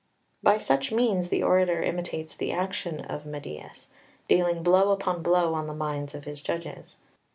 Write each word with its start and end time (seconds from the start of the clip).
By 0.41 0.57
such 0.57 0.91
means 0.91 1.29
the 1.29 1.43
orator 1.43 1.83
imitates 1.83 2.35
the 2.35 2.51
action 2.51 3.01
of 3.01 3.23
Meidias, 3.23 3.85
dealing 4.27 4.63
blow 4.63 4.89
upon 4.89 5.21
blow 5.21 5.53
on 5.53 5.67
the 5.67 5.75
minds 5.75 6.15
of 6.15 6.23
his 6.23 6.41
judges. 6.41 6.97